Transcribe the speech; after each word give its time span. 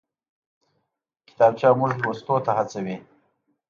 کتابچه 1.27 1.69
موږ 1.79 1.91
لوستو 2.01 2.35
ته 2.45 2.51
هڅوي 2.57 2.95